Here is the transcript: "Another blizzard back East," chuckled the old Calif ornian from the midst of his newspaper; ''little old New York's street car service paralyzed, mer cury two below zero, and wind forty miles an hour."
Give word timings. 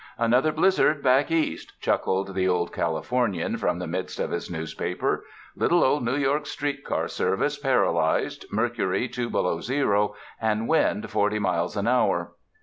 "Another 0.17 0.51
blizzard 0.51 1.03
back 1.03 1.29
East," 1.29 1.79
chuckled 1.79 2.33
the 2.33 2.47
old 2.47 2.71
Calif 2.73 3.11
ornian 3.11 3.59
from 3.59 3.77
the 3.77 3.85
midst 3.85 4.19
of 4.19 4.31
his 4.31 4.49
newspaper; 4.49 5.23
''little 5.55 5.83
old 5.83 6.03
New 6.03 6.15
York's 6.15 6.49
street 6.49 6.83
car 6.83 7.07
service 7.07 7.59
paralyzed, 7.59 8.47
mer 8.51 8.69
cury 8.71 9.07
two 9.07 9.29
below 9.29 9.59
zero, 9.61 10.15
and 10.41 10.67
wind 10.67 11.07
forty 11.11 11.37
miles 11.37 11.77
an 11.77 11.87
hour." 11.87 12.31